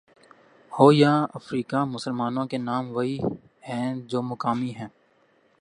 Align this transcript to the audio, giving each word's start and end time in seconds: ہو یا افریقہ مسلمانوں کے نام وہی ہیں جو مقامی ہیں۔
ہو 0.71 0.91
یا 0.91 1.13
افریقہ 1.33 1.83
مسلمانوں 1.85 2.45
کے 2.45 2.57
نام 2.57 2.91
وہی 2.95 3.17
ہیں 3.69 3.95
جو 4.07 4.21
مقامی 4.21 4.71
ہیں۔ 4.75 4.87